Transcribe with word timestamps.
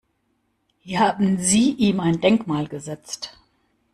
Hier 0.79 0.99
haben 0.99 1.37
Sie 1.37 1.73
ihm 1.73 1.99
ein 1.99 2.21
Denkmal 2.21 2.67
gesetzt. 2.67 3.37